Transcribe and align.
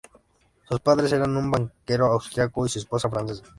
Sus 0.67 0.79
padres 0.79 1.11
eran 1.13 1.37
un 1.37 1.51
banquero 1.51 2.07
austriaco 2.07 2.65
y 2.65 2.69
su 2.69 2.79
esposa 2.79 3.07
francesa. 3.07 3.43